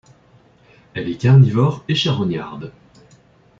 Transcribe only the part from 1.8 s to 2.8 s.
et charognarde.